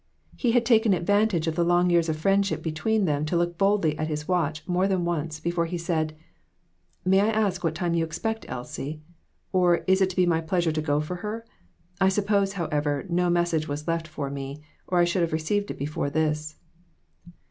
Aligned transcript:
He 0.35 0.53
had 0.53 0.65
taken 0.65 0.93
advan 0.93 1.29
tage 1.29 1.45
of 1.45 1.53
the 1.55 1.63
long 1.63 1.91
years 1.91 2.09
of 2.09 2.15
friendship 2.17 2.63
between 2.63 3.05
them 3.05 3.23
to 3.25 3.37
look 3.37 3.55
boldly 3.59 3.95
at 3.99 4.07
his 4.07 4.27
watch, 4.27 4.67
more 4.67 4.87
than 4.87 5.05
once, 5.05 5.39
before 5.39 5.67
he 5.67 5.77
said" 5.77 6.15
May 7.05 7.19
I 7.21 7.27
ask 7.29 7.59
at 7.59 7.63
what 7.65 7.75
time 7.75 7.93
you 7.93 8.03
expect 8.03 8.47
Elsie? 8.49 9.03
Or 9.53 9.83
is 9.85 10.01
it 10.01 10.09
to 10.09 10.15
be 10.15 10.25
my 10.25 10.41
pleasure 10.41 10.71
to 10.71 10.81
go 10.81 11.01
for 11.01 11.17
her? 11.17 11.45
I 11.99 12.09
sup 12.09 12.25
pose, 12.25 12.53
however, 12.53 13.05
no 13.09 13.29
message 13.29 13.67
was 13.67 13.87
left 13.87 14.07
for 14.07 14.31
me, 14.31 14.63
or 14.87 14.97
I 14.97 15.03
should 15.05 15.21
have 15.21 15.33
received 15.33 15.69
it 15.69 15.77
before 15.77 16.09
this." 16.09 16.55